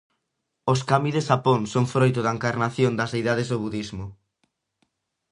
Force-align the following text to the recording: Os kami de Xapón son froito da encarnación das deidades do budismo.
Os 0.71 0.79
kami 0.91 1.09
de 1.15 1.21
Xapón 1.27 1.61
son 1.73 1.85
froito 1.93 2.19
da 2.23 2.31
encarnación 2.37 2.91
das 2.95 3.11
deidades 3.13 3.47
do 3.49 3.61
budismo. 3.63 4.05